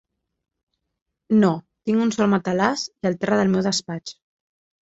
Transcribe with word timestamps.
No, 1.43 1.51
tinc 1.89 2.01
un 2.05 2.13
sol 2.17 2.31
matalàs 2.33 2.89
i 2.97 3.11
el 3.13 3.19
terra 3.23 3.41
del 3.43 3.53
meu 3.55 3.67
despatx. 3.71 4.19